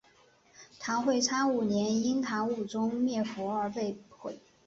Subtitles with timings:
[0.79, 4.39] 唐会昌五年因唐武宗灭佛而被毁。